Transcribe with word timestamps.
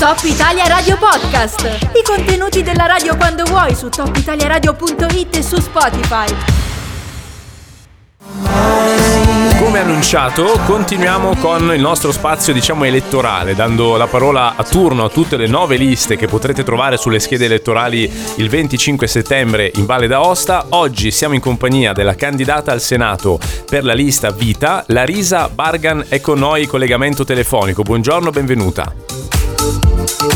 Top 0.00 0.18
Italia 0.22 0.66
Radio 0.66 0.96
Podcast. 0.96 1.90
I 1.92 2.02
contenuti 2.02 2.62
della 2.62 2.86
radio 2.86 3.18
quando 3.18 3.44
vuoi 3.44 3.74
su 3.74 3.90
topitaliaradio.it 3.90 5.36
e 5.36 5.42
su 5.42 5.60
Spotify. 5.60 6.34
Come 9.62 9.78
annunciato, 9.78 10.58
continuiamo 10.64 11.36
con 11.36 11.74
il 11.74 11.82
nostro 11.82 12.12
spazio, 12.12 12.54
diciamo, 12.54 12.84
elettorale, 12.84 13.54
dando 13.54 13.98
la 13.98 14.06
parola 14.06 14.54
a 14.56 14.64
turno 14.64 15.04
a 15.04 15.10
tutte 15.10 15.36
le 15.36 15.48
nove 15.48 15.76
liste 15.76 16.16
che 16.16 16.26
potrete 16.26 16.64
trovare 16.64 16.96
sulle 16.96 17.20
schede 17.20 17.44
elettorali 17.44 18.10
il 18.36 18.48
25 18.48 19.06
settembre 19.06 19.70
in 19.74 19.84
Valle 19.84 20.06
d'Aosta. 20.06 20.68
Oggi 20.70 21.10
siamo 21.10 21.34
in 21.34 21.42
compagnia 21.42 21.92
della 21.92 22.14
candidata 22.14 22.72
al 22.72 22.80
Senato 22.80 23.38
per 23.68 23.84
la 23.84 23.92
lista 23.92 24.30
Vita, 24.30 24.82
Larisa 24.86 25.50
Bargan 25.50 26.06
è 26.08 26.22
con 26.22 26.38
noi 26.38 26.64
collegamento 26.66 27.22
telefonico. 27.22 27.82
Buongiorno, 27.82 28.30
benvenuta. 28.30 29.19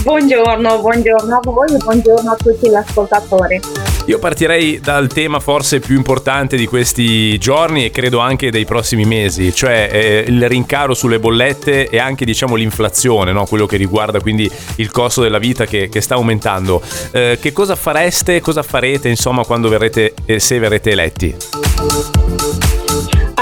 Buongiorno, 0.02 0.80
buongiorno 0.80 1.36
a 1.36 1.40
voi 1.42 1.76
buongiorno 1.76 2.30
a 2.30 2.36
tutti 2.36 2.68
gli 2.68 2.74
ascoltatori. 2.74 3.60
Io 4.06 4.18
partirei 4.18 4.80
dal 4.80 5.08
tema 5.08 5.40
forse 5.40 5.80
più 5.80 5.96
importante 5.96 6.56
di 6.56 6.66
questi 6.66 7.38
giorni 7.38 7.86
e 7.86 7.90
credo 7.90 8.18
anche 8.18 8.50
dei 8.50 8.66
prossimi 8.66 9.06
mesi, 9.06 9.54
cioè 9.54 9.88
eh, 9.90 10.24
il 10.28 10.46
rincaro 10.46 10.92
sulle 10.92 11.18
bollette 11.18 11.88
e 11.88 11.98
anche 11.98 12.26
diciamo 12.26 12.54
l'inflazione, 12.54 13.32
no? 13.32 13.46
quello 13.46 13.64
che 13.64 13.78
riguarda 13.78 14.20
quindi 14.20 14.50
il 14.76 14.90
costo 14.90 15.22
della 15.22 15.38
vita 15.38 15.64
che, 15.64 15.88
che 15.88 16.02
sta 16.02 16.16
aumentando. 16.16 16.82
Eh, 17.10 17.38
che 17.40 17.52
cosa 17.52 17.74
fareste, 17.76 18.42
cosa 18.42 18.62
farete 18.62 19.08
insomma 19.08 19.44
quando 19.44 19.70
verrete, 19.70 20.12
eh, 20.26 20.38
se 20.38 20.58
verrete 20.58 20.90
eletti? 20.90 21.36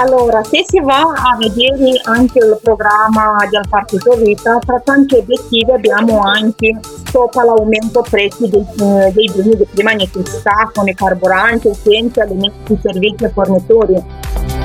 Allora, 0.02 0.42
se 0.42 0.64
si 0.66 0.80
va 0.80 0.98
a 1.00 1.36
vedere 1.38 2.00
anche 2.06 2.38
il 2.40 2.58
programma 2.60 3.36
del 3.48 3.62
Partito 3.68 4.16
Vita, 4.16 4.58
tra 4.58 4.80
tanti 4.80 5.14
obiettivi 5.14 5.70
abbiamo 5.70 6.18
anche 6.22 6.76
sopra 7.08 7.44
l'aumento 7.44 8.04
prezzi 8.10 8.48
dei, 8.48 8.66
eh, 8.80 9.12
dei 9.12 9.30
beni 9.32 9.56
di 9.56 9.64
prima 9.72 9.92
necessità 9.92 10.68
come 10.74 10.92
carburanti, 10.94 11.68
utenti, 11.68 12.18
alimenti, 12.18 12.76
servizi 12.82 13.24
e 13.24 13.28
fornitori. 13.28 14.04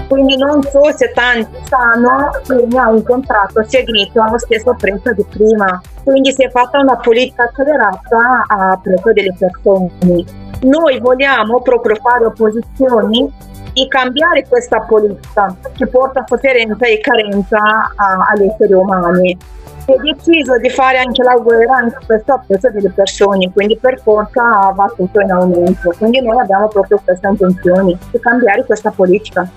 Quindi 0.08 0.38
non 0.38 0.64
so 0.64 0.82
se 0.96 1.12
tanti 1.14 1.56
sanno 1.66 2.32
che 2.44 2.76
ha 2.76 2.90
un 2.90 3.04
contratto 3.04 3.64
segreto 3.68 4.20
allo 4.20 4.40
stesso 4.40 4.74
prezzo 4.76 5.14
di 5.14 5.26
prima. 5.30 5.80
Quindi 6.04 6.32
si 6.32 6.46
è 6.46 6.50
fatta 6.50 6.80
una 6.80 6.96
politica 6.96 7.44
accelerata 7.44 8.44
a 8.48 8.80
prezzo 8.82 9.14
delle 9.14 9.36
persone. 9.38 10.26
Noi 10.62 11.00
vogliamo 11.00 11.62
proprio 11.62 11.96
fare 12.02 12.26
opposizioni 12.26 13.32
di 13.78 13.88
cambiare 13.88 14.44
questa 14.48 14.80
politica 14.80 15.56
che 15.76 15.86
porta 15.86 16.26
sofferenza 16.26 16.88
e 16.88 17.00
carenza 17.00 17.60
agli 17.96 18.48
esseri 18.48 18.74
umani. 18.74 19.38
È 19.86 19.94
deciso 20.02 20.58
di 20.58 20.70
fare 20.70 20.98
anche 20.98 21.22
la 21.22 21.36
guerra 21.36 21.78
anche 21.78 21.98
questo 22.06 22.42
prezzo 22.48 22.72
delle 22.72 22.90
persone, 22.90 23.52
quindi 23.54 23.78
per 23.78 24.02
forza 24.02 24.74
va 24.76 24.92
tutto 24.98 25.20
in 25.22 25.32
aumento. 25.32 25.94
Quindi 25.96 26.22
noi 26.22 26.40
abbiamo 26.40 26.68
proprio 26.68 27.00
queste 27.06 27.28
intenzioni 27.28 27.96
di 28.12 28.20
cambiare 28.20 28.66
questa 28.66 28.90
politica. 28.90 29.48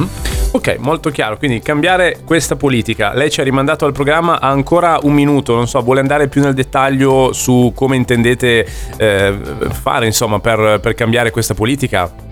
Mm-hmm. 0.00 0.08
Ok, 0.52 0.76
molto 0.78 1.10
chiaro, 1.10 1.36
quindi 1.36 1.60
cambiare 1.60 2.20
questa 2.24 2.56
politica. 2.56 3.12
Lei 3.12 3.28
ci 3.28 3.40
ha 3.40 3.44
rimandato 3.44 3.84
al 3.84 3.92
programma, 3.92 4.40
ha 4.40 4.48
ancora 4.48 4.98
un 5.02 5.12
minuto, 5.12 5.54
non 5.54 5.66
so, 5.66 5.82
vuole 5.82 6.00
andare 6.00 6.28
più 6.28 6.40
nel 6.40 6.54
dettaglio 6.54 7.32
su 7.34 7.72
come 7.74 7.96
intendete 7.96 8.66
eh, 8.96 9.38
fare 9.68 10.06
insomma 10.06 10.38
per, 10.38 10.78
per 10.80 10.94
cambiare 10.94 11.30
questa 11.30 11.52
politica? 11.52 12.26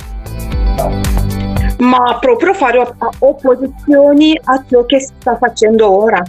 Ma 1.78 2.18
proprio 2.20 2.54
fare 2.54 2.94
opposizioni 3.18 4.38
a 4.44 4.64
ciò 4.68 4.84
che 4.84 5.00
sta 5.00 5.36
facendo 5.36 5.90
ora. 5.90 6.22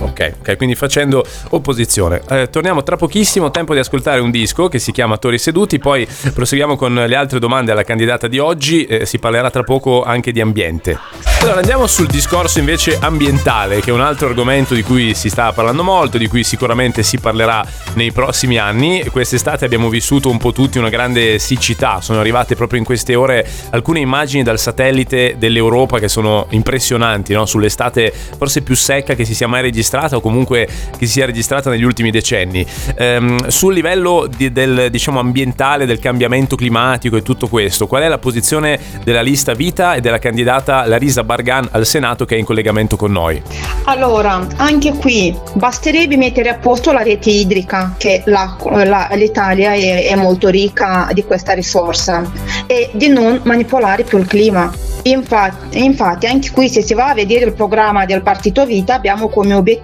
Ok, 0.00 0.34
ok, 0.40 0.56
quindi 0.56 0.74
facendo 0.74 1.24
opposizione. 1.50 2.20
Eh, 2.28 2.50
torniamo 2.50 2.82
tra 2.82 2.96
pochissimo, 2.96 3.50
tempo 3.50 3.72
di 3.72 3.80
ascoltare 3.80 4.20
un 4.20 4.30
disco 4.30 4.68
che 4.68 4.78
si 4.78 4.92
chiama 4.92 5.16
Tori 5.16 5.38
Seduti, 5.38 5.78
poi 5.78 6.06
proseguiamo 6.34 6.76
con 6.76 6.94
le 6.94 7.16
altre 7.16 7.38
domande 7.38 7.72
alla 7.72 7.82
candidata 7.82 8.28
di 8.28 8.38
oggi, 8.38 8.84
eh, 8.84 9.06
si 9.06 9.18
parlerà 9.18 9.50
tra 9.50 9.62
poco 9.62 10.02
anche 10.02 10.32
di 10.32 10.40
ambiente. 10.40 10.98
Allora 11.40 11.60
andiamo 11.60 11.86
sul 11.86 12.06
discorso 12.06 12.58
invece 12.58 12.98
ambientale, 13.00 13.80
che 13.80 13.90
è 13.90 13.92
un 13.92 14.00
altro 14.00 14.28
argomento 14.28 14.74
di 14.74 14.82
cui 14.82 15.14
si 15.14 15.28
sta 15.28 15.52
parlando 15.52 15.82
molto, 15.82 16.18
di 16.18 16.28
cui 16.28 16.44
sicuramente 16.44 17.02
si 17.02 17.18
parlerà 17.18 17.64
nei 17.94 18.12
prossimi 18.12 18.58
anni. 18.58 19.04
Quest'estate 19.10 19.64
abbiamo 19.64 19.88
vissuto 19.88 20.28
un 20.28 20.38
po' 20.38 20.52
tutti 20.52 20.78
una 20.78 20.88
grande 20.88 21.38
siccità, 21.38 22.00
sono 22.00 22.20
arrivate 22.20 22.54
proprio 22.54 22.78
in 22.78 22.84
queste 22.84 23.14
ore 23.14 23.48
alcune 23.70 24.00
immagini 24.00 24.42
dal 24.42 24.58
satellite 24.58 25.36
dell'Europa 25.38 25.98
che 25.98 26.08
sono 26.08 26.46
impressionanti, 26.50 27.32
no? 27.32 27.46
sull'estate 27.46 28.12
forse 28.36 28.62
più 28.62 28.74
secca 28.74 29.14
che 29.14 29.24
si 29.24 29.34
sia 29.34 29.46
mai 29.46 29.62
registrata 29.62 29.85
o 29.94 30.20
comunque 30.20 30.66
che 30.98 31.06
si 31.06 31.12
sia 31.12 31.26
registrata 31.26 31.70
negli 31.70 31.84
ultimi 31.84 32.10
decenni. 32.10 32.66
Ehm, 32.96 33.48
sul 33.48 33.74
livello 33.74 34.28
di, 34.34 34.52
del, 34.52 34.88
diciamo, 34.90 35.18
ambientale, 35.18 35.86
del 35.86 35.98
cambiamento 35.98 36.56
climatico 36.56 37.16
e 37.16 37.22
tutto 37.22 37.48
questo, 37.48 37.86
qual 37.86 38.02
è 38.02 38.08
la 38.08 38.18
posizione 38.18 38.78
della 39.04 39.22
lista 39.22 39.54
Vita 39.54 39.94
e 39.94 40.00
della 40.00 40.18
candidata 40.18 40.86
Larisa 40.86 41.24
Bargan 41.24 41.68
al 41.70 41.86
Senato 41.86 42.24
che 42.24 42.34
è 42.34 42.38
in 42.38 42.44
collegamento 42.44 42.96
con 42.96 43.12
noi. 43.12 43.40
Allora, 43.84 44.46
anche 44.56 44.92
qui 44.92 45.36
basterebbe 45.54 46.16
mettere 46.16 46.48
a 46.48 46.54
posto 46.58 46.92
la 46.92 47.02
rete 47.02 47.30
idrica, 47.30 47.94
che 47.96 48.22
la, 48.26 48.56
la, 48.84 49.08
l'Italia 49.14 49.72
è, 49.72 50.08
è 50.08 50.14
molto 50.16 50.48
ricca 50.48 51.08
di 51.12 51.24
questa 51.24 51.52
risorsa, 51.52 52.30
e 52.66 52.90
di 52.92 53.08
non 53.08 53.40
manipolare 53.44 54.02
più 54.02 54.18
il 54.18 54.26
clima. 54.26 54.72
Infatti, 55.02 55.84
infatti, 55.84 56.26
anche 56.26 56.50
qui 56.50 56.68
se 56.68 56.82
si 56.82 56.92
va 56.92 57.10
a 57.10 57.14
vedere 57.14 57.44
il 57.44 57.52
programma 57.52 58.04
del 58.06 58.22
Partito 58.22 58.66
Vita 58.66 58.94
abbiamo 58.94 59.28
come 59.28 59.54
obiettivo 59.54 59.75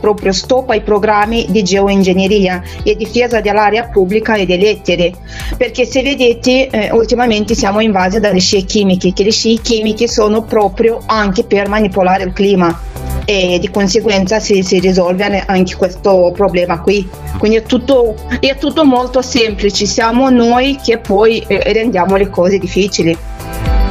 proprio 0.00 0.32
stop 0.32 0.70
ai 0.70 0.82
programmi 0.82 1.46
di 1.48 1.62
geoingegneria 1.62 2.62
e 2.82 2.96
difesa 2.96 3.40
dell'area 3.40 3.88
pubblica 3.88 4.34
e 4.34 4.46
delle 4.46 4.64
lettere. 4.64 5.12
Perché 5.56 5.84
se 5.84 6.02
vedete 6.02 6.68
eh, 6.68 6.90
ultimamente 6.92 7.54
siamo 7.54 7.80
invasi 7.80 8.20
dalle 8.20 8.40
scie 8.40 8.62
chimiche 8.62 9.12
che 9.12 9.24
le 9.24 9.32
scie 9.32 9.60
chimiche 9.60 10.08
sono 10.08 10.42
proprio 10.42 11.00
anche 11.06 11.44
per 11.44 11.68
manipolare 11.68 12.24
il 12.24 12.32
clima. 12.32 12.78
E 13.28 13.58
di 13.60 13.70
conseguenza 13.70 14.38
si, 14.38 14.62
si 14.62 14.78
risolve 14.78 15.44
anche 15.46 15.74
questo 15.74 16.30
problema 16.32 16.80
qui. 16.80 17.08
Quindi 17.38 17.56
è 17.58 17.62
tutto, 17.62 18.14
è 18.38 18.56
tutto 18.56 18.84
molto 18.84 19.20
semplice. 19.20 19.84
Siamo 19.84 20.30
noi 20.30 20.78
che 20.82 20.98
poi 20.98 21.44
eh, 21.46 21.72
rendiamo 21.72 22.16
le 22.16 22.30
cose 22.30 22.58
difficili 22.58 23.16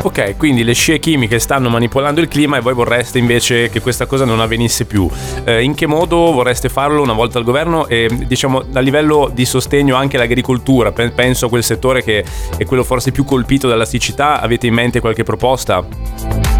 Ok, 0.05 0.37
quindi 0.37 0.63
le 0.63 0.73
scie 0.73 0.99
chimiche 0.99 1.39
stanno 1.39 1.67
manipolando 1.67 2.21
il 2.21 2.27
clima 2.27 2.57
e 2.57 2.61
voi 2.61 2.75
vorreste 2.75 3.17
invece 3.17 3.71
che 3.71 3.81
questa 3.81 4.05
cosa 4.05 4.23
non 4.23 4.39
avvenisse 4.39 4.85
più. 4.85 5.09
Eh, 5.43 5.63
in 5.63 5.73
che 5.73 5.87
modo 5.87 6.31
vorreste 6.31 6.69
farlo 6.69 7.01
una 7.01 7.13
volta 7.13 7.39
al 7.39 7.43
governo 7.43 7.87
e 7.87 8.07
diciamo 8.27 8.65
a 8.71 8.79
livello 8.81 9.31
di 9.33 9.45
sostegno 9.45 9.95
anche 9.95 10.17
all'agricoltura? 10.17 10.91
Penso 10.91 11.47
a 11.47 11.49
quel 11.49 11.63
settore 11.63 12.03
che 12.03 12.23
è 12.55 12.65
quello 12.65 12.83
forse 12.83 13.11
più 13.11 13.23
colpito 13.23 13.67
dalla 13.67 13.85
siccità. 13.85 14.39
Avete 14.41 14.67
in 14.67 14.75
mente 14.75 14.99
qualche 14.99 15.23
proposta? 15.23 16.54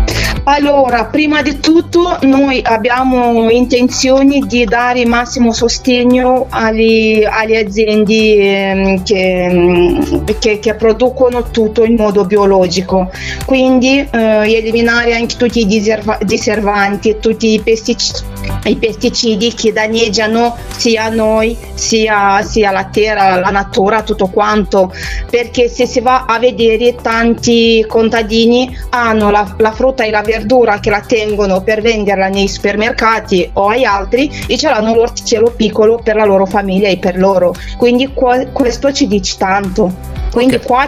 Allora, 0.48 1.06
prima 1.06 1.42
di 1.42 1.60
tutto 1.60 2.20
noi 2.22 2.62
abbiamo 2.64 3.50
intenzione 3.50 4.42
di 4.46 4.64
dare 4.66 5.04
massimo 5.04 5.52
sostegno 5.52 6.46
alle, 6.52 7.28
alle 7.28 7.58
aziende 7.58 8.14
ehm, 8.14 9.04
che, 9.04 10.36
che, 10.38 10.60
che, 10.60 10.76
producono 10.76 11.50
tutto 11.50 11.84
in 11.84 11.96
modo 11.96 12.26
biologico, 12.26 13.10
quindi 13.48 13.98
eh, 13.98 14.54
eliminare 14.54 15.16
anche 15.16 15.36
tutti 15.36 15.62
i 15.62 15.66
diserva- 15.66 16.20
diservanti, 16.22 17.18
tutti 17.20 17.54
i 17.54 17.62
pesticidi, 17.62 18.20
i 18.66 18.76
pesticidi 18.76 19.52
che 19.52 19.74
danneggiano 19.74 20.56
sia 20.78 21.10
noi 21.10 21.58
sia, 21.74 22.44
sia 22.44 22.70
la 22.70 22.86
terra, 22.86 23.40
la 23.40 23.50
natura, 23.50 24.04
tutto 24.04 24.28
quanto, 24.28 24.94
perché 25.28 25.70
se 25.70 25.88
si 25.88 26.02
va 26.02 26.26
a 26.28 26.38
vedere 26.38 26.94
tanti 27.02 27.84
contadini 27.88 28.78
hanno 28.92 29.32
la, 29.32 29.56
la 29.58 29.72
frutta 29.72 30.04
e 30.04 30.12
la 30.12 30.18
verdura 30.22 30.34
verdura 30.38 30.79
che 30.79 30.90
la 30.90 31.01
tengono 31.01 31.62
per 31.62 31.81
venderla 31.81 32.28
nei 32.28 32.47
supermercati 32.47 33.50
o 33.53 33.69
ai 33.69 33.85
altri 33.85 34.29
e 34.47 34.57
ce 34.57 34.69
l'hanno 34.69 34.94
l'orticello 34.94 35.53
piccolo 35.56 35.99
per 36.03 36.16
la 36.16 36.26
loro 36.26 36.46
famiglia 36.46 36.90
e 36.90 36.97
per 36.97 37.17
loro. 37.17 37.53
Quindi 37.78 38.11
qua, 38.14 38.46
questo 38.52 38.91
ci 38.91 39.08
dice 39.08 39.35
tanto. 39.37 40.14
Quindi 40.35 40.55
okay. 40.55 40.67
qua 40.67 40.87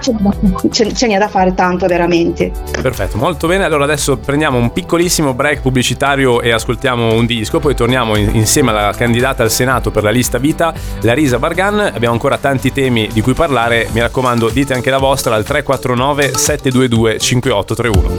ce, 0.70 0.94
ce, 0.94 1.08
n'è 1.08 1.18
da 1.18 1.30
fare 1.30 1.54
tanto 1.54 1.88
veramente. 1.88 2.52
Perfetto, 2.82 3.18
molto 3.18 3.48
bene. 3.48 3.64
Allora 3.64 3.86
adesso 3.86 4.18
prendiamo 4.18 4.58
un 4.58 4.74
piccolissimo 4.74 5.34
break 5.34 5.62
pubblicitario 5.62 6.42
e 6.42 6.52
ascoltiamo 6.52 7.14
un 7.14 7.26
disco, 7.26 7.60
poi 7.60 7.74
torniamo 7.74 8.18
in, 8.18 8.32
insieme 8.34 8.72
alla 8.72 8.92
candidata 8.92 9.44
al 9.44 9.52
Senato 9.52 9.90
per 9.90 10.04
la 10.04 10.10
lista 10.10 10.38
Vita, 10.38 10.74
Larisa 11.02 11.40
Bargan. 11.40 11.80
Abbiamo 11.80 12.14
ancora 12.14 12.38
tanti 12.38 12.74
temi 12.74 13.08
di 13.14 13.22
cui 13.22 13.34
parlare, 13.34 13.88
mi 13.94 14.02
raccomando 14.02 14.50
dite 14.50 14.74
anche 14.74 14.90
la 14.90 14.98
vostra 14.98 15.36
al 15.36 15.46
349 15.46 16.34
722 16.36 17.18
5831. 17.18 18.16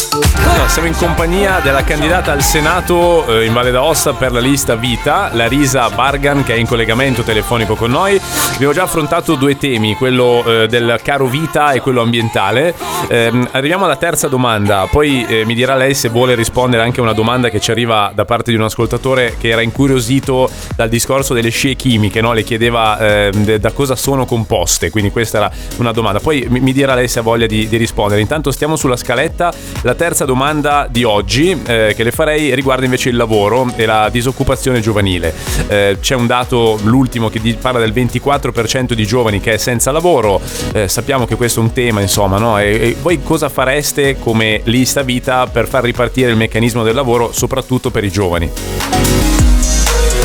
Allora, 0.49 0.69
siamo 0.69 0.89
in 0.89 0.97
compagnia 0.97 1.18
della 1.19 1.83
candidata 1.83 2.31
al 2.31 2.43
Senato 2.43 3.27
eh, 3.27 3.45
in 3.45 3.53
Valle 3.53 3.73
d'Aosta 3.73 4.13
per 4.13 4.31
la 4.31 4.39
lista 4.39 4.77
Vita, 4.77 5.31
Larisa 5.33 5.91
Bargan 5.91 6.45
che 6.45 6.55
è 6.55 6.57
in 6.57 6.67
collegamento 6.67 7.23
telefonico 7.23 7.75
con 7.75 7.91
noi. 7.91 8.21
Abbiamo 8.55 8.73
già 8.73 8.85
affrontato 8.85 9.35
due 9.35 9.59
temi, 9.59 9.97
quello 9.97 10.45
eh, 10.45 10.69
del 10.69 11.01
caro 11.03 11.27
vita 11.27 11.73
e 11.73 11.81
quello 11.81 12.03
ambientale. 12.03 12.73
Eh, 13.09 13.33
arriviamo 13.51 13.85
alla 13.85 13.97
terza 13.97 14.29
domanda, 14.29 14.87
poi 14.89 15.27
eh, 15.27 15.45
mi 15.45 15.55
dirà 15.55 15.75
lei 15.75 15.95
se 15.95 16.09
vuole 16.09 16.37
rispondere 16.37 16.85
anche 16.85 17.01
a 17.01 17.03
una 17.03 17.15
domanda 17.15 17.49
che 17.49 17.59
ci 17.59 17.73
arriva 17.73 18.13
da 18.15 18.25
parte 18.25 18.53
di 18.53 18.57
un 18.57 18.63
ascoltatore 18.63 19.35
che 19.39 19.49
era 19.49 19.61
incuriosito 19.61 20.49
dal 20.77 20.89
discorso 20.89 21.35
delle 21.35 21.51
scie 21.51 21.75
chimiche, 21.75 22.21
no? 22.21 22.33
le 22.33 22.45
chiedeva 22.45 23.29
eh, 23.29 23.59
da 23.59 23.73
cosa 23.73 23.97
sono 23.97 24.25
composte, 24.25 24.91
quindi 24.91 25.11
questa 25.11 25.39
era 25.39 25.51
una 25.79 25.91
domanda. 25.91 26.21
Poi 26.21 26.47
mi, 26.49 26.61
mi 26.61 26.73
dirà 26.73 26.95
lei 26.95 27.09
se 27.09 27.19
ha 27.19 27.23
voglia 27.23 27.47
di, 27.47 27.67
di, 27.67 27.77
rispondere. 27.77 28.21
Intanto 28.21 28.53
stiamo 28.53 28.77
sulla 28.77 28.97
scaletta, 28.97 29.53
la 29.83 29.95
terza 29.95 30.25
domanda 30.25 30.87
di 30.89 30.98
oggi 31.05 31.51
eh, 31.67 31.93
che 31.97 32.03
le 32.03 32.11
farei 32.11 32.55
riguarda 32.55 32.85
invece 32.85 33.09
il 33.09 33.17
lavoro 33.17 33.73
e 33.77 33.87
la 33.87 34.09
disoccupazione 34.11 34.81
giovanile. 34.81 35.35
Eh, 35.69 35.99
c'è 36.01 36.15
un 36.15 36.27
dato, 36.27 36.79
l'ultimo, 36.83 37.29
che 37.29 37.41
parla 37.61 37.79
del 37.79 37.93
24% 37.93 38.93
di 38.93 39.07
giovani 39.07 39.41
che 39.41 39.55
è 39.55 39.57
senza 39.57 39.91
lavoro, 39.91 40.41
eh, 40.73 40.89
sappiamo 40.89 41.27
che 41.27 41.37
questo 41.37 41.61
è 41.61 41.63
un 41.63 41.73
tema, 41.73 42.01
insomma, 42.01 42.39
no? 42.39 42.59
E, 42.59 42.67
e 42.67 42.97
voi 43.01 43.23
cosa 43.23 43.49
fareste 43.49 44.19
come 44.19 44.61
lista 44.65 45.03
vita 45.03 45.47
per 45.47 45.69
far 45.69 45.85
ripartire 45.85 46.31
il 46.31 46.37
meccanismo 46.37 46.83
del 46.83 46.95
lavoro, 46.95 47.33
soprattutto 47.33 47.91
per 47.91 48.05
i 48.05 48.11
giovani? 48.11 49.18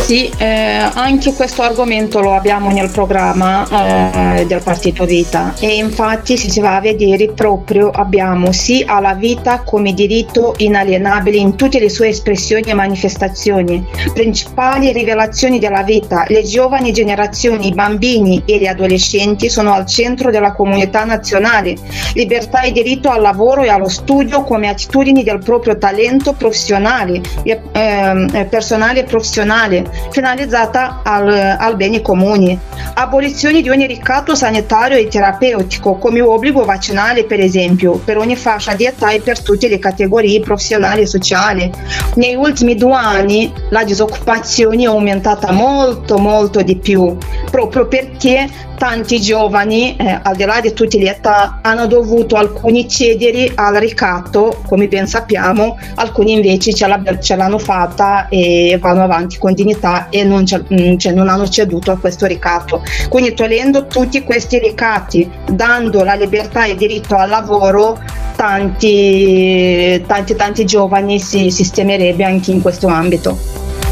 Sì, 0.04 0.30
eh, 0.38 0.46
anche 0.94 1.34
questo 1.34 1.62
argomento 1.62 2.20
lo 2.20 2.34
abbiamo 2.34 2.70
nel 2.72 2.90
programma 2.90 4.36
eh, 4.36 4.46
del 4.46 4.62
Partito 4.62 5.06
Vita. 5.06 5.54
E 5.62 5.78
infatti 5.78 6.36
se 6.36 6.50
si 6.50 6.60
va 6.60 6.76
a 6.76 6.82
vedere 6.82 7.32
proprio 7.32 7.90
abbiamo 7.90 8.52
sì 8.52 8.84
alla 8.86 9.14
vita 9.14 9.62
come 9.62 9.94
diritto 9.94 10.56
inalienabile 10.58 11.38
in 11.38 11.56
tutte 11.56 11.80
le 11.80 11.90
sue 11.90 12.10
espressioni 12.10 12.64
e 12.70 12.74
manifestazioni, 12.74 13.82
principali 14.14 14.92
rivelazioni 14.92 15.58
della 15.58 15.84
vita, 15.84 16.26
le 16.28 16.44
giovani 16.44 16.92
generazioni, 16.92 17.70
i 17.70 17.74
bambini 17.74 18.44
e 18.46 18.58
gli 18.58 18.68
adolescenti 18.68 19.50
sono 19.50 19.72
al 19.72 19.86
centro 19.86 20.32
della 20.32 20.52
comunità 20.52 21.06
nazionale, 21.06 21.78
libertà 22.14 22.64
e 22.64 22.74
diritto 22.74 23.10
al 23.10 23.22
lavoro 23.22 23.64
e 23.64 23.70
allo 23.70 23.88
studio 23.88 24.44
come 24.44 24.68
attitudini 24.68 25.24
del 25.24 25.40
proprio 25.40 25.78
talento 25.78 26.34
professionale, 26.34 27.22
eh, 27.44 28.48
personale 28.50 29.00
e 29.00 29.04
professionale 29.06 29.92
finalizzata 30.10 31.02
al, 31.04 31.28
al 31.58 31.76
bene 31.76 32.02
comune, 32.02 32.58
abolizione 32.96 33.62
di 33.62 33.70
ogni 33.70 33.88
ricatto 33.88 34.36
sanitario 34.36 34.98
e 34.98 35.08
terapeutico 35.08 35.96
come 35.96 36.22
obbligo 36.22 36.66
vaccinale 36.66 37.26
per 37.26 37.40
esempio 37.40 37.94
per 38.04 38.18
ogni 38.18 38.36
fascia 38.36 38.74
di 38.74 38.86
età 38.86 39.12
e 39.12 39.22
per 39.22 39.42
tutte 39.42 39.68
le 39.68 39.80
categorie 39.80 40.40
professionali 40.40 41.02
e 41.02 41.06
sociali. 41.06 41.72
Negli 42.16 42.36
ultimi 42.36 42.76
due 42.76 42.94
anni 42.94 43.52
la 43.70 43.84
disoccupazione 43.84 44.84
è 44.84 44.88
aumentata 44.88 45.52
molto 45.52 46.18
molto 46.18 46.62
di 46.62 46.78
più 46.78 47.16
proprio 47.50 47.88
perché 47.88 48.48
tanti 48.84 49.22
giovani, 49.22 49.96
eh, 49.96 50.20
al 50.22 50.36
di 50.36 50.44
là 50.44 50.60
di 50.60 50.74
tutte 50.74 50.98
le 50.98 51.16
età, 51.16 51.60
hanno 51.62 51.88
dovuto 51.88 52.36
alcuni 52.36 52.88
cedere 52.90 53.52
al 53.56 53.76
ricatto, 53.76 54.62
come 54.68 54.88
ben 54.88 55.08
sappiamo, 55.08 55.78
alcuni 55.96 56.34
invece 56.34 56.74
ce, 56.74 56.88
ce 57.22 57.36
l'hanno 57.36 57.60
fatta 57.60 58.28
e 58.28 58.78
vanno 58.82 59.04
avanti 59.04 59.38
con 59.38 59.54
dignità 59.54 59.83
e 60.10 60.24
non, 60.24 60.44
mm, 60.44 60.98
cioè, 60.98 61.14
non, 61.14 61.28
hanno 61.30 61.48
ceduto 61.48 61.92
a 61.92 61.98
questo 61.98 62.26
ricatto. 62.26 62.84
Quindi 63.10 63.34
togliendo 63.34 63.88
tutti 63.88 64.24
questi 64.24 64.60
ricatti, 64.60 65.30
dando 65.46 66.04
la 66.04 66.14
libertà 66.14 66.66
e 66.66 66.72
il 66.72 66.78
diritto 66.78 67.16
al 67.16 67.30
lavoro, 67.30 68.00
tanti, 68.36 70.04
tanti, 70.06 70.36
tanti 70.36 70.66
giovani 70.66 71.20
si 71.20 71.52
sistemerebbe 71.52 72.24
anche 72.24 72.52
in 72.52 72.62
questo 72.62 72.88
ambito. 72.88 73.38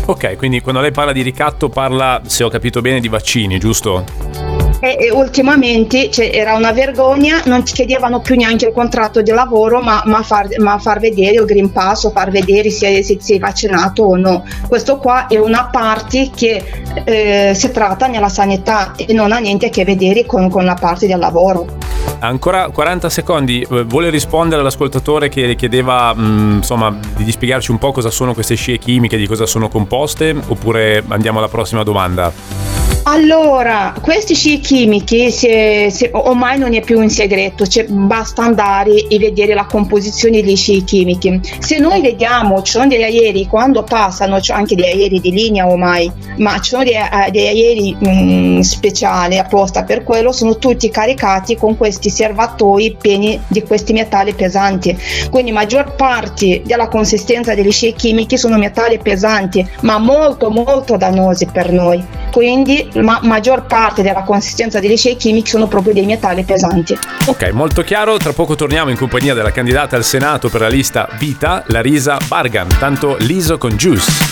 Ok, 0.06 0.36
quindi 0.36 0.62
quando 0.62 0.82
lei 0.82 0.92
parla 0.92 1.12
di 1.12 1.22
ricatto 1.22 1.70
parla, 1.70 2.22
se 2.26 2.44
ho 2.44 2.50
capito 2.50 2.82
bene, 2.82 3.00
di 3.00 3.08
vaccini, 3.08 3.60
giusto? 3.60 4.51
E, 4.82 4.98
e 5.00 5.12
ultimamente 5.12 6.10
cioè, 6.10 6.32
era 6.34 6.56
una 6.56 6.72
vergogna, 6.72 7.42
non 7.46 7.64
ti 7.64 7.72
chiedevano 7.72 8.20
più 8.20 8.36
neanche 8.36 8.66
il 8.66 8.74
contratto 8.74 9.22
di 9.22 9.32
lavoro, 9.32 9.80
ma, 9.80 10.02
ma, 10.06 10.24
far, 10.24 10.48
ma 10.58 10.80
far, 10.80 11.00
vedere 11.00 11.36
il 11.36 11.46
Green 11.46 11.72
Pass 11.72 12.04
o 12.06 12.10
far 12.10 12.32
vedere 12.32 12.72
se, 12.72 13.04
se 13.04 13.18
sei 13.22 13.38
vaccinato 13.38 14.04
o 14.04 14.18
no. 14.18 14.44
Questo 14.68 14.98
qua 14.98 15.28
è 15.28 15.38
una 15.38 15.70
parte 15.72 16.32
che 16.36 16.64
eh, 17.04 17.54
si 17.54 17.72
tratta 17.72 18.08
nella 18.08 18.30
sanità 18.30 18.94
e 18.96 19.14
non 19.14 19.32
ha 19.32 19.38
niente 19.38 19.68
a 19.68 19.70
che 19.70 19.86
vedere 19.86 20.26
con, 20.26 20.50
con 20.50 20.66
la 20.66 20.74
parte 20.74 21.06
del 21.06 21.20
lavoro. 21.20 21.78
Ancora 22.20 22.70
40 22.70 23.10
secondi, 23.10 23.66
vuole 23.86 24.10
rispondere 24.10 24.62
all'ascoltatore 24.62 25.30
che 25.30 25.56
chiedeva 25.56 26.14
mh, 26.14 26.22
mm, 26.22 26.56
insomma, 26.58 26.96
di 27.18 27.32
spiegarci 27.32 27.72
un 27.72 27.78
po' 27.78 27.92
cosa 27.92 28.10
sono 28.10 28.34
queste 28.34 28.56
scie 28.56 28.78
chimiche, 28.80 29.18
di 29.18 29.28
cosa 29.28 29.46
sono 29.46 29.70
composte, 29.70 30.36
oppure 30.48 31.04
andiamo 31.08 31.38
alla 31.38 31.48
prossima 31.48 31.84
domanda? 31.84 32.81
Allora, 33.04 33.96
questi 34.00 34.36
sci 34.36 34.60
chimici 34.60 35.32
se, 35.32 35.90
se, 35.90 36.12
ormai 36.14 36.60
non 36.60 36.76
è 36.76 36.82
più 36.82 37.00
un 37.00 37.10
segreto, 37.10 37.66
cioè 37.66 37.86
basta 37.86 38.44
andare 38.44 39.08
e 39.08 39.18
vedere 39.18 39.56
la 39.56 39.66
composizione 39.66 40.44
dei 40.44 40.56
sci 40.56 40.84
chimici. 40.84 41.42
Se 41.60 41.80
noi 41.80 42.00
vediamo, 42.02 42.62
ci 42.62 42.74
sono 42.74 42.86
degli 42.86 43.02
aerei 43.02 43.48
quando 43.48 43.82
passano, 43.82 44.40
c'è 44.40 44.54
anche 44.54 44.76
degli 44.76 44.86
aerei 44.86 45.20
di 45.20 45.32
linea 45.32 45.68
ormai, 45.68 46.12
ma 46.38 46.60
ci 46.60 46.70
sono 46.70 46.84
degli, 46.84 46.94
eh, 46.94 47.32
degli 47.32 47.48
aerei 47.48 47.98
mm, 48.06 48.60
speciali 48.60 49.40
apposta 49.40 49.84
per 49.84 50.04
quello, 50.04 50.32
sono 50.32 50.58
tutti 50.58 50.92
caricati 50.92 51.58
con 51.58 51.76
questi 51.78 52.12
serbatoi 52.12 52.98
pieni 53.02 53.40
di 53.48 53.64
questi 53.64 53.94
metalli 53.94 54.34
pesanti. 54.34 54.96
Quindi 55.32 55.52
maggior 55.52 55.96
parte 55.96 56.62
della 56.64 56.88
consistenza 56.88 57.56
degli 57.56 57.72
sci 57.72 57.94
chimici 57.94 58.38
sono 58.38 58.60
metalli 58.60 59.00
pesanti, 59.00 59.68
ma 59.82 59.98
molto 59.98 60.52
molto 60.52 60.98
dannosi 60.98 61.48
per 61.48 61.72
noi. 61.72 62.20
Quindi 62.32 62.90
ma 62.96 63.20
maggior 63.24 63.66
parte 63.66 64.02
della 64.02 64.24
consistenza 64.24 64.80
dei 64.80 64.90
licei 64.90 65.16
chimici 65.16 65.52
sono 65.52 65.68
proprio 65.68 65.94
dei 65.94 66.06
metalli 66.06 66.44
pesanti. 66.44 66.98
Ok, 67.26 67.50
molto 67.52 67.82
chiaro. 67.82 68.18
Tra 68.18 68.34
poco 68.34 68.56
torniamo 68.56 68.90
in 68.90 68.98
compagnia 68.98 69.34
della 69.34 69.52
candidata 69.52 69.96
al 69.96 70.04
Senato 70.04 70.50
per 70.50 70.62
la 70.62 70.70
lista 70.70 71.08
Vita, 71.18 71.64
Larisa 71.68 72.18
Bargan, 72.28 72.68
tanto 72.80 73.18
liso 73.20 73.58
con 73.58 73.72
Juice. 73.72 74.31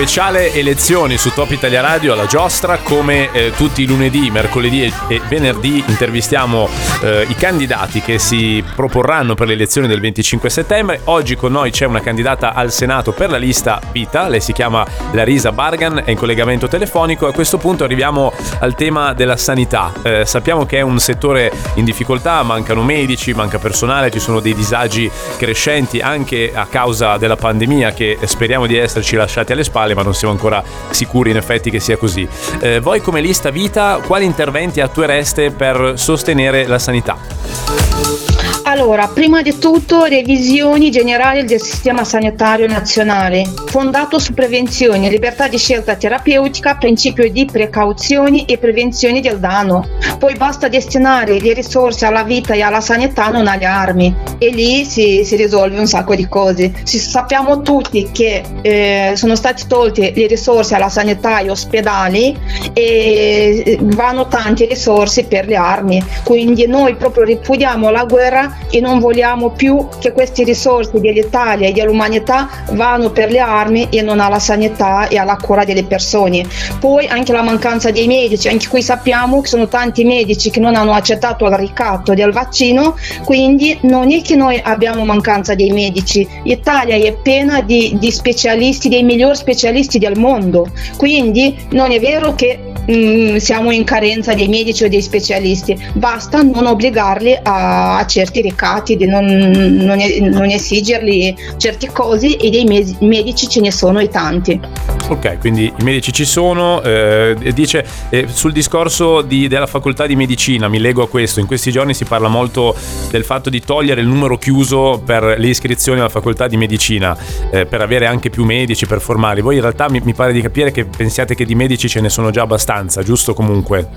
Speciale 0.00 0.54
elezioni 0.54 1.18
su 1.18 1.30
Top 1.34 1.50
Italia 1.50 1.82
Radio 1.82 2.14
alla 2.14 2.24
giostra, 2.24 2.78
come 2.78 3.30
eh, 3.32 3.52
tutti 3.54 3.82
i 3.82 3.86
lunedì, 3.86 4.30
mercoledì 4.30 4.84
e, 4.84 4.92
e 5.08 5.20
venerdì 5.28 5.84
intervistiamo 5.86 6.70
eh, 7.02 7.26
i 7.28 7.34
candidati 7.34 8.00
che 8.00 8.18
si 8.18 8.64
proporranno 8.74 9.34
per 9.34 9.46
le 9.46 9.52
elezioni 9.52 9.86
del 9.86 10.00
25 10.00 10.48
settembre. 10.48 11.02
Oggi 11.04 11.36
con 11.36 11.52
noi 11.52 11.70
c'è 11.70 11.84
una 11.84 12.00
candidata 12.00 12.54
al 12.54 12.72
Senato 12.72 13.12
per 13.12 13.28
la 13.28 13.36
lista 13.36 13.78
Vita, 13.92 14.26
lei 14.28 14.40
si 14.40 14.54
chiama 14.54 14.86
Larisa 15.12 15.52
Bargan, 15.52 16.00
è 16.02 16.10
in 16.10 16.16
collegamento 16.16 16.66
telefonico. 16.66 17.26
A 17.26 17.32
questo 17.32 17.58
punto 17.58 17.84
arriviamo 17.84 18.32
al 18.60 18.74
tema 18.74 19.12
della 19.12 19.36
sanità. 19.36 19.92
Eh, 20.02 20.24
sappiamo 20.24 20.64
che 20.64 20.78
è 20.78 20.80
un 20.80 20.98
settore 20.98 21.52
in 21.74 21.84
difficoltà, 21.84 22.42
mancano 22.42 22.82
medici, 22.82 23.34
manca 23.34 23.58
personale, 23.58 24.10
ci 24.10 24.18
sono 24.18 24.40
dei 24.40 24.54
disagi 24.54 25.10
crescenti 25.36 26.00
anche 26.00 26.52
a 26.54 26.64
causa 26.64 27.18
della 27.18 27.36
pandemia 27.36 27.92
che 27.92 28.16
speriamo 28.24 28.66
di 28.66 28.78
esserci 28.78 29.14
lasciati 29.14 29.52
alle 29.52 29.64
spalle, 29.64 29.88
ma 29.94 30.02
non 30.02 30.14
siamo 30.14 30.32
ancora 30.32 30.62
sicuri 30.90 31.30
in 31.30 31.36
effetti 31.36 31.70
che 31.70 31.80
sia 31.80 31.96
così. 31.96 32.28
Eh, 32.60 32.80
voi 32.80 33.00
come 33.00 33.20
lista 33.20 33.50
vita, 33.50 34.00
quali 34.06 34.24
interventi 34.24 34.80
attuereste 34.80 35.50
per 35.50 35.94
sostenere 35.96 36.66
la 36.66 36.78
sanità? 36.78 38.39
Allora, 38.70 39.08
prima 39.08 39.42
di 39.42 39.58
tutto 39.58 40.04
revisioni 40.04 40.92
generali 40.92 41.44
del 41.44 41.60
sistema 41.60 42.04
sanitario 42.04 42.68
nazionale, 42.68 43.44
fondato 43.66 44.20
su 44.20 44.32
prevenzione, 44.32 45.10
libertà 45.10 45.48
di 45.48 45.58
scelta 45.58 45.96
terapeutica, 45.96 46.76
principio 46.76 47.28
di 47.32 47.46
precauzioni 47.46 48.44
e 48.44 48.58
prevenzione 48.58 49.20
del 49.20 49.40
danno. 49.40 49.88
Poi 50.20 50.36
basta 50.36 50.68
destinare 50.68 51.40
le 51.40 51.52
risorse 51.52 52.06
alla 52.06 52.22
vita 52.22 52.54
e 52.54 52.62
alla 52.62 52.80
sanità, 52.80 53.28
non 53.30 53.48
alle 53.48 53.64
armi. 53.64 54.14
E 54.38 54.50
lì 54.50 54.84
si, 54.84 55.24
si 55.24 55.34
risolve 55.34 55.76
un 55.76 55.88
sacco 55.88 56.14
di 56.14 56.28
cose. 56.28 56.72
Si, 56.84 57.00
sappiamo 57.00 57.62
tutti 57.62 58.10
che 58.12 58.44
eh, 58.62 59.14
sono 59.16 59.34
state 59.34 59.64
tolte 59.66 60.12
le 60.14 60.28
risorse 60.28 60.76
alla 60.76 60.90
sanità 60.90 61.40
e 61.40 61.50
ospedali 61.50 62.38
e 62.72 63.78
vanno 63.80 64.28
tante 64.28 64.66
risorse 64.66 65.24
per 65.24 65.48
le 65.48 65.56
armi. 65.56 66.00
Quindi 66.22 66.68
noi 66.68 66.94
proprio 66.94 67.24
ripudiamo 67.24 67.90
la 67.90 68.04
guerra 68.04 68.59
e 68.70 68.80
non 68.80 68.98
vogliamo 68.98 69.50
più 69.50 69.86
che 69.98 70.12
queste 70.12 70.44
risorse 70.44 71.00
dell'Italia 71.00 71.68
e 71.68 71.72
dell'umanità 71.72 72.48
vanno 72.72 73.10
per 73.10 73.30
le 73.30 73.38
armi 73.38 73.88
e 73.90 74.02
non 74.02 74.20
alla 74.20 74.38
sanità 74.38 75.08
e 75.08 75.18
alla 75.18 75.36
cura 75.36 75.64
delle 75.64 75.84
persone. 75.84 76.44
Poi 76.78 77.06
anche 77.06 77.32
la 77.32 77.42
mancanza 77.42 77.90
dei 77.90 78.06
medici, 78.06 78.48
anche 78.48 78.68
qui 78.68 78.82
sappiamo 78.82 79.40
che 79.40 79.48
sono 79.48 79.68
tanti 79.68 80.04
medici 80.04 80.50
che 80.50 80.60
non 80.60 80.74
hanno 80.74 80.92
accettato 80.92 81.46
il 81.46 81.54
ricatto 81.54 82.14
del 82.14 82.32
vaccino, 82.32 82.96
quindi 83.24 83.78
non 83.82 84.10
è 84.12 84.22
che 84.22 84.36
noi 84.36 84.60
abbiamo 84.62 85.04
mancanza 85.04 85.54
dei 85.54 85.70
medici, 85.70 86.26
l'Italia 86.44 86.96
è 86.96 87.16
piena 87.20 87.60
di, 87.60 87.96
di 87.98 88.10
specialisti, 88.10 88.88
dei 88.88 89.02
migliori 89.02 89.36
specialisti 89.36 89.98
del 89.98 90.18
mondo, 90.18 90.66
quindi 90.96 91.56
non 91.70 91.90
è 91.90 92.00
vero 92.00 92.34
che 92.34 92.69
Mm, 92.90 93.36
siamo 93.36 93.70
in 93.70 93.84
carenza 93.84 94.34
dei 94.34 94.48
medici 94.48 94.82
o 94.82 94.88
dei 94.88 95.00
specialisti, 95.00 95.78
basta 95.92 96.42
non 96.42 96.66
obbligarli 96.66 97.38
a, 97.40 97.98
a 97.98 98.06
certi 98.06 98.40
ricatti, 98.40 98.96
di 98.96 99.06
non, 99.06 99.24
non, 99.24 99.98
non, 100.30 100.44
esigerli 100.50 101.36
certe 101.56 101.92
cose 101.92 102.36
e 102.36 102.50
dei 102.50 102.64
medici 103.00 103.48
ce 103.48 103.60
ne 103.60 103.70
sono 103.70 104.00
e 104.00 104.08
tanti. 104.08 104.60
Ok, 105.08 105.38
quindi 105.38 105.72
i 105.76 105.82
medici 105.82 106.12
ci 106.12 106.24
sono, 106.24 106.82
eh, 106.82 107.36
dice 107.52 107.84
eh, 108.10 108.26
sul 108.28 108.52
discorso 108.52 109.22
di, 109.22 109.48
della 109.48 109.66
facoltà 109.66 110.06
di 110.06 110.14
medicina, 110.14 110.68
mi 110.68 110.78
leggo 110.78 111.02
a 111.02 111.08
questo, 111.08 111.40
in 111.40 111.46
questi 111.46 111.70
giorni 111.70 111.94
si 111.94 112.04
parla 112.04 112.28
molto 112.28 112.76
del 113.10 113.24
fatto 113.24 113.50
di 113.50 113.60
togliere 113.60 114.00
il 114.00 114.06
numero 114.06 114.38
chiuso 114.38 115.02
per 115.04 115.36
le 115.36 115.48
iscrizioni 115.48 115.98
alla 115.98 116.08
facoltà 116.08 116.46
di 116.46 116.56
medicina, 116.56 117.16
eh, 117.50 117.66
per 117.66 117.80
avere 117.80 118.06
anche 118.06 118.30
più 118.30 118.44
medici, 118.44 118.86
per 118.86 119.00
formarli. 119.00 119.40
Voi 119.40 119.56
in 119.56 119.62
realtà 119.62 119.90
mi, 119.90 120.00
mi 120.02 120.14
pare 120.14 120.32
di 120.32 120.40
capire 120.40 120.70
che 120.70 120.84
pensiate 120.84 121.34
che 121.34 121.44
di 121.44 121.54
medici 121.54 121.88
ce 121.88 122.00
ne 122.00 122.08
sono 122.08 122.30
già 122.30 122.42
abbastanza, 122.42 122.79
giusto 123.02 123.34
comunque? 123.34 123.88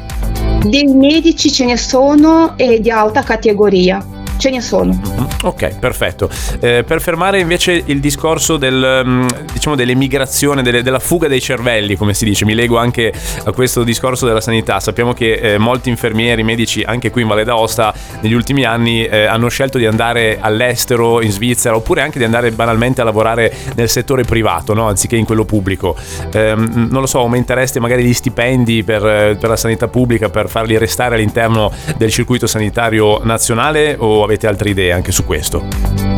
Dei 0.63 0.85
medici 0.85 1.51
ce 1.51 1.65
ne 1.65 1.77
sono 1.77 2.57
e 2.57 2.79
di 2.79 2.89
alta 2.89 3.21
categoria 3.23 4.12
ce 4.37 4.49
ne 4.49 4.61
sono. 4.61 4.93
Mhm. 4.93 5.27
Ok, 5.43 5.79
perfetto. 5.79 6.29
Eh, 6.59 6.83
per 6.85 7.01
fermare 7.01 7.39
invece 7.39 7.81
il 7.85 7.99
discorso 7.99 8.57
del, 8.57 9.03
mm, 9.05 9.27
diciamo, 9.51 9.75
dell'emigrazione, 9.75 10.61
delle, 10.61 10.81
della 10.83 10.99
fuga 10.99 11.27
dei 11.27 11.41
cervelli, 11.41 11.95
come 11.95 12.13
si 12.13 12.25
dice, 12.25 12.45
mi 12.45 12.53
leggo 12.53 12.77
anche 12.77 13.11
a 13.43 13.51
questo 13.51 13.83
discorso 13.83 14.25
della 14.25 14.41
sanità. 14.41 14.79
Sappiamo 14.79 15.13
che 15.13 15.33
eh, 15.33 15.57
molti 15.57 15.89
infermieri, 15.89 16.43
medici, 16.43 16.81
anche 16.83 17.11
qui 17.11 17.21
in 17.21 17.27
Valle 17.27 17.43
d'Aosta, 17.43 17.93
negli 18.21 18.33
ultimi 18.33 18.63
anni 18.63 19.05
eh, 19.05 19.25
hanno 19.25 19.49
scelto 19.49 19.77
di 19.77 19.85
andare 19.85 20.37
all'estero, 20.39 21.21
in 21.21 21.31
Svizzera, 21.31 21.75
oppure 21.75 22.01
anche 22.01 22.17
di 22.17 22.25
andare 22.25 22.51
banalmente 22.51 23.01
a 23.01 23.03
lavorare 23.03 23.53
nel 23.75 23.89
settore 23.89 24.23
privato, 24.23 24.73
no? 24.73 24.87
anziché 24.87 25.15
in 25.15 25.25
quello 25.25 25.45
pubblico. 25.45 25.95
Ehm, 26.31 26.87
non 26.89 27.01
lo 27.01 27.07
so, 27.07 27.19
aumentereste 27.19 27.79
magari 27.79 28.03
gli 28.03 28.13
stipendi 28.13 28.83
per, 28.83 29.05
eh, 29.05 29.37
per 29.39 29.49
la 29.49 29.57
sanità 29.57 29.87
pubblica 29.87 30.29
per 30.29 30.49
farli 30.49 30.77
restare 30.77 31.15
all'interno 31.15 31.71
del 31.97 32.11
circuito 32.11 32.47
sanitario 32.47 33.21
nazionale 33.23 33.95
o 33.97 34.22
avete 34.23 34.47
altre 34.47 34.69
idee 34.69 34.91
anche 34.91 35.11
su 35.11 35.25
questo? 35.25 36.12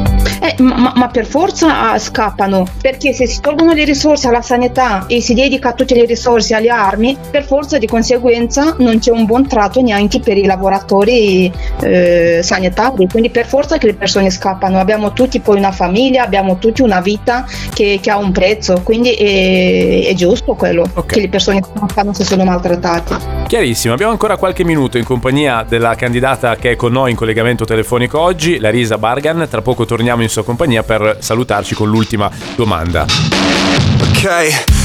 Eh, 0.46 0.62
ma, 0.62 0.94
ma, 0.96 1.08
per 1.08 1.26
forza 1.26 1.90
ah, 1.90 1.98
scappano, 1.98 2.68
perché 2.80 3.14
se 3.14 3.26
si 3.26 3.42
tolgono 3.42 3.74
le 3.74 3.84
risorse 3.84 4.28
alla 4.28 4.44
sanità 4.44 5.06
e 5.08 5.20
si 5.20 5.34
dedica 5.34 5.74
tutte 5.74 5.96
le 5.96 6.06
risorse 6.06 6.54
alle 6.54 6.70
armi, 6.70 7.18
per 7.32 7.44
forza 7.46 7.80
di 7.80 7.88
conseguenza 7.88 8.76
non 8.78 9.00
c'è 9.00 9.10
un 9.10 9.26
buon 9.26 9.48
tratto 9.48 9.82
neanche 9.82 10.20
per 10.20 10.38
i 10.38 10.46
lavoratori 10.46 11.52
eh, 11.82 12.42
sanitari, 12.44 13.08
quindi 13.08 13.32
per 13.32 13.48
forza 13.48 13.80
che 13.80 13.88
le 13.88 13.96
persone 13.96 14.30
scappano. 14.30 14.78
Abbiamo 14.78 15.14
tutti 15.14 15.40
poi 15.40 15.58
una 15.58 15.72
famiglia, 15.72 16.24
abbiamo 16.24 16.60
tutti 16.60 16.84
una 16.84 17.02
vita 17.02 17.44
che, 17.74 17.98
che 18.00 18.12
ha 18.12 18.18
un 18.18 18.32
prezzo, 18.32 18.82
quindi 18.84 19.14
è, 19.14 20.06
è 20.10 20.14
giusto 20.14 20.54
quello 20.54 20.84
okay. 20.84 21.06
che 21.08 21.22
le 21.22 21.30
persone 21.30 21.62
scappano 21.64 22.14
se 22.14 22.24
sono 22.24 22.44
maltrattate. 22.44 23.46
Chiarissimo, 23.48 23.94
abbiamo 23.94 24.12
ancora 24.12 24.38
qualche 24.38 24.64
minuto 24.64 25.00
in 25.00 25.04
compagnia 25.04 25.66
della 25.68 25.96
candidata 25.96 26.56
che 26.56 26.72
è 26.72 26.76
con 26.76 26.92
noi 26.92 27.12
in 27.12 27.16
collegamento 27.16 27.66
telefonico 27.66 28.20
oggi, 28.20 28.60
Larisa 28.60 29.00
Bargan. 29.00 29.48
Tra 29.50 29.62
poco 29.62 29.86
torniamo 29.86 30.22
in 30.22 30.30
sua 30.36 30.44
compagnia 30.44 30.84
per 30.84 31.20
salutarci 31.22 31.76
con 31.76 31.90
l'ultima 31.90 32.30
domanda. 32.58 33.06
Ok. 34.02 34.85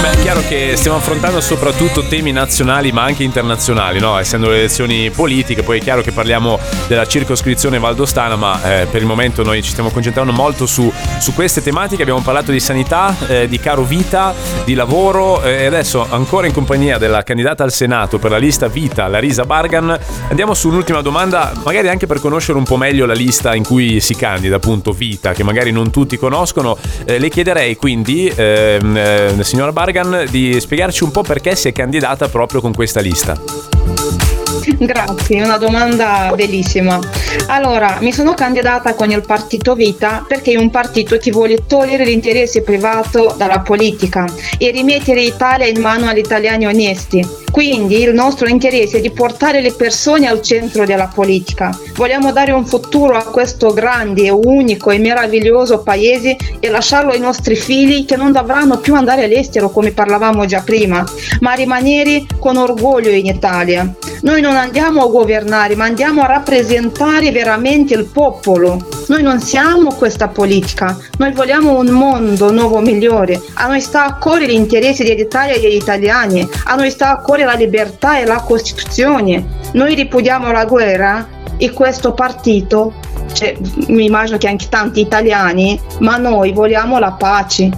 Beh, 0.00 0.10
è 0.10 0.16
chiaro 0.20 0.40
che 0.46 0.74
stiamo 0.76 0.96
affrontando 0.98 1.40
soprattutto 1.40 2.06
temi 2.06 2.32
nazionali 2.32 2.92
ma 2.92 3.02
anche 3.04 3.22
internazionali, 3.22 3.98
no? 4.00 4.18
essendo 4.18 4.48
le 4.48 4.58
elezioni 4.58 5.10
politiche, 5.10 5.62
poi 5.62 5.78
è 5.78 5.82
chiaro 5.82 6.02
che 6.02 6.12
parliamo 6.12 6.58
della 6.86 7.06
circoscrizione 7.06 7.78
valdostana, 7.78 8.36
ma 8.36 8.62
eh, 8.62 8.86
per 8.86 9.00
il 9.00 9.06
momento 9.06 9.42
noi 9.42 9.62
ci 9.62 9.70
stiamo 9.70 9.90
concentrando 9.90 10.32
molto 10.32 10.66
su, 10.66 10.92
su 11.18 11.32
queste 11.32 11.62
tematiche, 11.62 12.02
abbiamo 12.02 12.20
parlato 12.20 12.50
di 12.50 12.60
sanità, 12.60 13.16
eh, 13.26 13.48
di 13.48 13.58
caro 13.58 13.82
vita, 13.82 14.34
di 14.64 14.74
lavoro 14.74 15.42
eh, 15.42 15.62
e 15.62 15.66
adesso 15.66 16.06
ancora 16.10 16.46
in 16.46 16.52
compagnia 16.52 16.98
della 16.98 17.22
candidata 17.22 17.64
al 17.64 17.72
Senato 17.72 18.18
per 18.18 18.30
la 18.30 18.38
lista 18.38 18.68
Vita, 18.68 19.06
Larisa 19.08 19.44
Bargan, 19.44 19.98
andiamo 20.28 20.54
su 20.54 20.68
un'ultima 20.68 21.00
domanda, 21.00 21.52
magari 21.64 21.88
anche 21.88 22.06
per 22.06 22.20
conoscere 22.20 22.58
un 22.58 22.64
po' 22.64 22.76
meglio 22.76 23.06
la 23.06 23.14
lista 23.14 23.54
in 23.54 23.64
cui 23.64 24.00
si 24.00 24.14
candida, 24.14 24.56
appunto 24.56 24.92
Vita, 24.92 25.32
che 25.32 25.44
magari 25.44 25.70
non 25.70 25.90
tutti 25.90 26.18
conoscono. 26.18 26.76
Eh, 27.04 27.18
le 27.18 27.28
chiederei 27.28 27.76
quindi, 27.76 28.30
ehm, 28.34 28.96
eh, 28.96 29.36
signora 29.42 29.72
Bargan, 29.72 29.83
di 30.30 30.58
spiegarci 30.58 31.04
un 31.04 31.10
po' 31.10 31.22
perché 31.22 31.54
si 31.56 31.68
è 31.68 31.72
candidata 31.72 32.28
proprio 32.28 32.60
con 32.60 32.72
questa 32.72 33.00
lista. 33.00 34.23
Grazie, 34.78 35.42
una 35.42 35.58
domanda 35.58 36.32
bellissima. 36.34 36.98
Allora, 37.46 37.98
mi 38.00 38.12
sono 38.12 38.34
candidata 38.34 38.94
con 38.94 39.10
il 39.10 39.22
partito 39.24 39.74
Vita 39.74 40.24
perché 40.26 40.52
è 40.52 40.56
un 40.56 40.70
partito 40.70 41.16
che 41.16 41.30
vuole 41.30 41.66
togliere 41.66 42.04
l'interesse 42.04 42.62
privato 42.62 43.34
dalla 43.36 43.60
politica 43.60 44.26
e 44.58 44.70
rimettere 44.70 45.20
l'Italia 45.20 45.66
in 45.66 45.80
mano 45.80 46.08
agli 46.08 46.18
italiani 46.18 46.66
onesti. 46.66 47.42
Quindi 47.50 48.02
il 48.02 48.12
nostro 48.12 48.48
interesse 48.48 48.98
è 48.98 49.00
di 49.00 49.12
portare 49.12 49.60
le 49.60 49.72
persone 49.72 50.26
al 50.26 50.42
centro 50.42 50.84
della 50.84 51.06
politica. 51.06 51.70
Vogliamo 51.94 52.32
dare 52.32 52.50
un 52.50 52.66
futuro 52.66 53.16
a 53.16 53.22
questo 53.22 53.72
grande, 53.72 54.28
unico 54.28 54.90
e 54.90 54.98
meraviglioso 54.98 55.82
paese 55.82 56.36
e 56.58 56.68
lasciarlo 56.68 57.12
ai 57.12 57.20
nostri 57.20 57.54
figli 57.54 58.06
che 58.06 58.16
non 58.16 58.32
dovranno 58.32 58.78
più 58.78 58.96
andare 58.96 59.22
all'estero 59.22 59.70
come 59.70 59.92
parlavamo 59.92 60.46
già 60.46 60.62
prima, 60.62 61.04
ma 61.40 61.52
rimanere 61.52 62.26
con 62.40 62.56
orgoglio 62.56 63.10
in 63.10 63.26
Italia. 63.26 63.94
Noi 64.24 64.40
non 64.40 64.56
andiamo 64.56 65.02
a 65.02 65.08
governare, 65.08 65.76
ma 65.76 65.84
andiamo 65.84 66.22
a 66.22 66.26
rappresentare 66.26 67.30
veramente 67.30 67.92
il 67.92 68.06
popolo. 68.06 68.88
Noi 69.08 69.22
non 69.22 69.38
siamo 69.38 69.92
questa 69.92 70.28
politica, 70.28 70.96
noi 71.18 71.32
vogliamo 71.32 71.78
un 71.78 71.88
mondo 71.88 72.50
nuovo 72.50 72.80
migliore. 72.80 73.38
A 73.52 73.66
noi 73.66 73.82
sta 73.82 74.06
a 74.06 74.14
cuore 74.14 74.46
l'interesse 74.46 75.04
dell'Italia 75.04 75.52
e 75.52 75.60
degli 75.60 75.74
italiani, 75.74 76.48
a 76.64 76.74
noi 76.74 76.90
sta 76.90 77.10
a 77.10 77.18
cuore 77.18 77.44
la 77.44 77.52
libertà 77.52 78.18
e 78.18 78.24
la 78.24 78.40
Costituzione. 78.40 79.44
Noi 79.72 79.94
ripudiamo 79.94 80.50
la 80.50 80.64
guerra 80.64 81.28
e 81.58 81.70
questo 81.72 82.14
partito, 82.14 82.94
cioè, 83.34 83.54
mi 83.88 84.06
immagino 84.06 84.38
che 84.38 84.48
anche 84.48 84.70
tanti 84.70 85.00
italiani, 85.00 85.78
ma 85.98 86.16
noi 86.16 86.52
vogliamo 86.52 86.98
la 86.98 87.12
pace. 87.12 87.68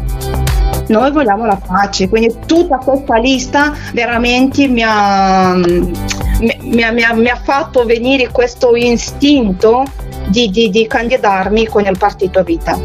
Noi 0.87 1.11
vogliamo 1.11 1.45
la 1.45 1.61
pace, 1.67 2.09
quindi 2.09 2.33
tutta 2.47 2.77
questa 2.77 3.17
lista 3.17 3.75
veramente 3.93 4.69
mi 4.69 4.85
ha, 4.85 5.59
mi, 6.41 6.57
mi, 6.61 6.85
mi, 7.15 7.29
ha 7.29 7.41
fatto 7.43 7.85
venire 7.85 8.31
questo 8.31 8.75
istinto 8.77 9.85
di, 10.29 10.51
di, 10.51 10.71
di 10.71 10.87
candidarmi 10.87 11.67
con 11.67 11.85
il 11.85 11.97
partito 11.97 12.43
Vita. 12.43 12.79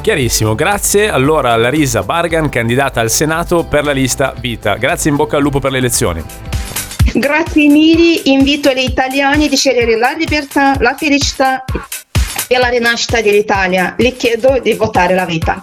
Chiarissimo, 0.00 0.54
grazie 0.54 1.08
allora 1.08 1.52
a 1.52 1.56
Larisa 1.56 2.02
Bargan, 2.02 2.48
candidata 2.48 3.00
al 3.00 3.10
Senato 3.10 3.64
per 3.64 3.84
la 3.84 3.92
lista 3.92 4.34
Vita. 4.38 4.74
Grazie 4.76 5.10
in 5.10 5.16
bocca 5.16 5.36
al 5.36 5.42
lupo 5.42 5.60
per 5.60 5.70
le 5.70 5.78
elezioni. 5.78 6.22
Grazie 7.12 7.68
mille, 7.68 8.22
invito 8.24 8.70
gli 8.70 8.82
italiani 8.82 9.48
di 9.48 9.56
scegliere 9.56 9.96
la 9.96 10.14
libertà, 10.16 10.74
la 10.80 10.94
felicità 10.98 11.64
e 12.48 12.58
la 12.58 12.68
rinascita 12.68 13.20
dell'Italia. 13.20 13.94
Le 13.96 14.12
chiedo 14.12 14.58
di 14.60 14.72
votare 14.74 15.14
la 15.14 15.24
vita. 15.24 15.62